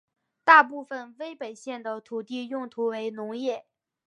[0.43, 3.67] 大部分威北县的土地用途为农业。